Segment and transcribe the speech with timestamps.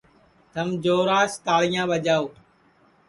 [0.53, 2.25] تھم جوراس تاݪیاں ٻاجاو